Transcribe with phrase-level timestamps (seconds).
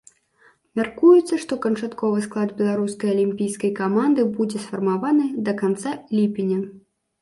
[0.79, 6.65] Мяркуецца, што канчатковы склад беларускай алімпійскай каманды будзе сфармаваны да канца ліпеня.